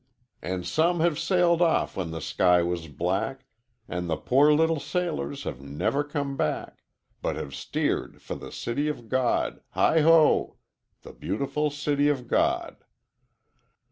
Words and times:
'And 0.41 0.65
some 0.65 0.99
have 1.01 1.19
sailed 1.19 1.61
off 1.61 1.95
when 1.95 2.09
the 2.09 2.21
sky 2.21 2.63
was 2.63 2.87
black, 2.87 3.45
And 3.87 4.09
the 4.09 4.17
poor 4.17 4.51
little 4.51 4.79
sailors 4.79 5.43
have 5.43 5.61
never 5.61 6.03
come 6.03 6.35
back, 6.35 6.81
But 7.21 7.35
have 7.35 7.53
steered 7.53 8.19
for 8.19 8.33
the 8.33 8.51
City 8.51 8.87
of 8.87 9.09
God 9.09 9.61
Heigh 9.73 9.99
ho! 9.99 10.57
The 11.03 11.13
beautiful 11.13 11.69
City 11.69 12.07
of 12.07 12.27
God!" 12.27 12.77